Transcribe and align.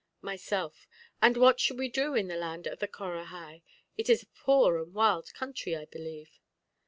Myself 0.23 0.87
And 1.21 1.37
what 1.37 1.59
should 1.59 1.77
we 1.77 1.87
do 1.87 2.15
in 2.15 2.27
the 2.27 2.35
land 2.35 2.65
of 2.65 2.79
the 2.79 2.87
Corahai? 2.87 3.61
It 3.99 4.09
is 4.09 4.23
a 4.23 4.41
poor 4.43 4.81
and 4.81 4.95
wild 4.95 5.31
country, 5.35 5.75
I 5.75 5.85
believe. 5.85 6.39